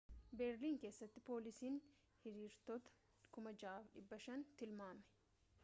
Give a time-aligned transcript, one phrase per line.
[0.37, 1.77] beerlin keessatti poolisiin
[2.25, 2.91] hiriirtota
[3.39, 5.03] 6,500 tilmaame